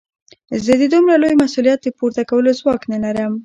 زه 0.65 0.73
د 0.81 0.83
دومره 0.93 1.15
لوی 1.23 1.35
مسوليت 1.43 1.79
د 1.83 1.87
پورته 1.97 2.21
کولو 2.29 2.57
ځواک 2.59 2.81
نه 2.93 2.97
لرم. 3.03 3.33